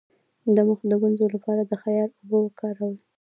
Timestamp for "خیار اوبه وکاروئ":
1.83-2.95